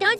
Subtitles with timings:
[0.00, 0.16] ト GPT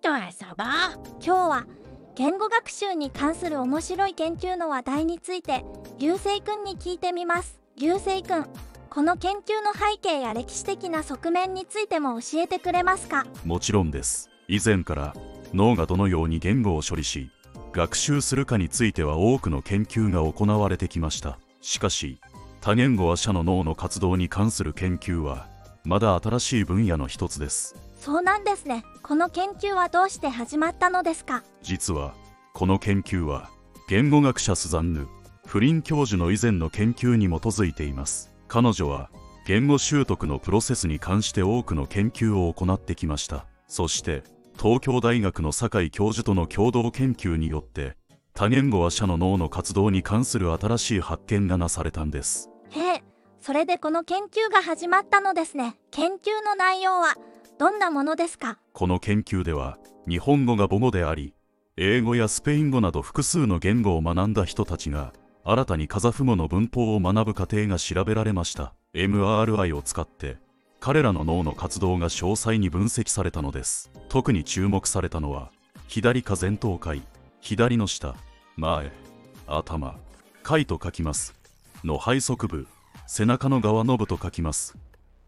[0.00, 1.16] と遊ぼう。
[1.20, 1.66] 今日は
[2.14, 5.64] 言語学習に関する面白い研究の話題について
[5.98, 7.58] 流星くんに聞いてみます。
[7.76, 8.46] 流星くん
[8.88, 13.26] この研究の背景や歴史的な側面についても教えてくれますか？
[13.44, 14.30] もちろんです。
[14.46, 15.12] 以前から
[15.52, 17.32] 脳がどのように言語を処理し
[17.72, 21.40] 学習するかについては多くの研究が行われてきました。
[21.60, 22.20] しかし
[22.60, 25.48] 多言語話者の脳の活動に関する研究は
[25.82, 27.74] まだ新しい分野の一つです。
[27.98, 28.84] そうなんですね。
[29.02, 31.42] この研究はどうして始まったのですか？
[31.62, 32.14] 実は
[32.54, 33.50] この研究は
[33.88, 35.08] 言語学者スザンヌ・
[35.46, 38.32] フリン教授の以前の研究に基づいています。
[38.46, 39.10] 彼女は
[39.46, 43.46] 言語習得のプロセスに関して多くの研究を行ってきました。
[43.66, 44.22] そして
[44.58, 47.96] 東京大学の酒井教授との共同研究によって
[48.32, 52.48] 多言語話者の脳の活動に関する新しい発見がなされたんです。
[52.70, 53.02] へえ
[53.40, 55.76] それでこの研究が始まったのですね。
[55.90, 57.14] 研究の内容は？
[57.58, 58.56] どんなものですか？
[58.72, 59.78] この研究では
[60.08, 61.34] 日本語が母語であり
[61.76, 65.12] 英語やスペイン語など複数の言語を学んだ人たちが
[65.44, 68.74] 新たにカザフ語の文法を学ぶ過程が調べられました。
[68.94, 70.36] MRI を使って
[70.78, 73.90] 彼らの脳の活動が詳細に分析されたのです。
[74.08, 75.50] 特に注目されたのは
[75.88, 77.02] 左下前頭蓋
[77.40, 78.14] 左の下
[78.56, 78.92] 前
[79.46, 79.94] 頭
[80.44, 81.34] 貝と書きます。
[81.82, 82.68] の背側部
[83.08, 84.76] 背中の側の部と書きます。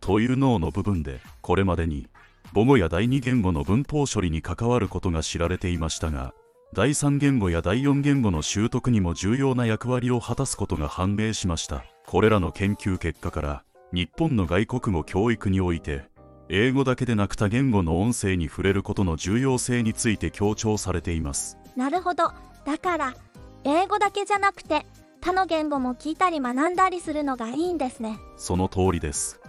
[0.00, 2.06] という脳の部分でこれまでに
[2.54, 6.34] 母語や第二言語の文法処理に関わることが知られていましたが
[6.74, 11.82] 第三言語や第四言語の習得にも重要な役割を果たすことが判明しました。
[12.06, 16.04] これらの研究結果から日本の外国語教育において
[16.50, 21.56] 英語だけでなく多言語の音声に触れることの重要性について強調されています。
[21.74, 22.32] なるほど。
[22.66, 23.14] だから
[23.64, 24.84] 英語だけじゃなくて
[25.22, 28.18] 他の言語も聞いたり学んだりするのがいいんですね。
[28.36, 29.40] その通りです。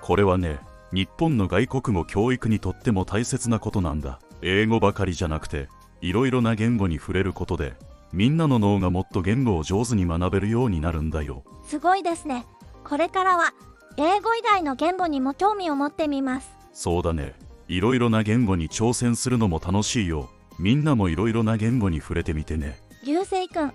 [0.00, 0.58] これはね
[0.92, 4.20] 日本の外国語教育にとっても大切なことなんだ。
[4.42, 5.68] 英語ばかりじゃなくて
[6.00, 7.74] いろいろな言語に触れることで
[8.12, 11.42] みんなの脳がもっと言語を上手に学べるようになるんだよ。
[11.66, 12.46] すごいですね。
[12.84, 13.54] これからは
[13.96, 16.50] 英語以外の言語にも興味を持ってみます。
[16.72, 17.34] そうだね。
[17.66, 20.30] いろいろな言語に挑戦するのも楽しいよ。
[20.58, 22.78] みんなもいろいろな言語に触れてみてね。
[23.04, 23.72] 流星くん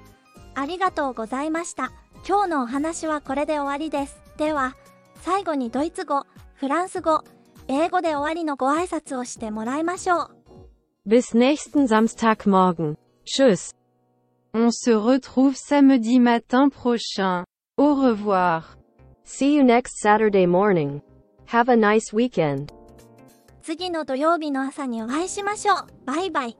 [0.56, 1.92] ありがとうございました。
[2.28, 4.22] 今日のお話はこれで終わりです。
[4.38, 4.76] では
[5.22, 6.26] 最後にドイツ語
[6.60, 7.24] フランス語
[7.70, 10.30] 英語で終わりのご挨拶をしてもらいましょう
[11.08, 12.98] Bis nächsten Samstagmorgen.
[13.26, 13.74] Tschüss.
[14.54, 17.46] On se retrouve samedi matin prochain.
[17.78, 18.64] Au revoir.
[19.24, 21.02] See you next Saturday morning.
[21.46, 22.74] Have a nice weekend.
[23.62, 26.58] 次の土曜日の朝にお会いしましょうバイバイ